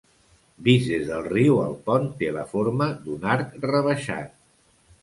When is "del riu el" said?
1.09-1.77